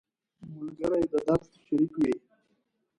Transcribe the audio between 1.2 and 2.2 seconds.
درد شریک وي